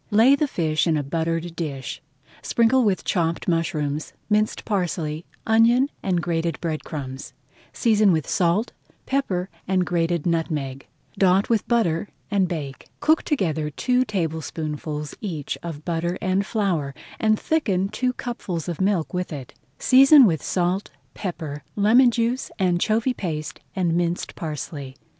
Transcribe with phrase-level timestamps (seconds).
[0.09, 2.01] Lay the fish in a buttered dish,
[2.41, 7.33] sprinkle with chopped mushrooms, minced parsley, onion, and grated bread crumbs,
[7.71, 8.71] season with salt,
[9.05, 10.87] pepper, and grated nutmeg.
[11.19, 12.87] Dot with butter and bake.
[12.99, 19.13] Cook together two tablespoonfuls each of butter and flour, and thicken two cupfuls of milk
[19.13, 19.53] with it.
[19.77, 24.95] Season with salt, pepper, lemon juice, anchovy paste, and minced parsley.